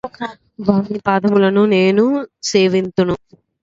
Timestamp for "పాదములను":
1.05-1.63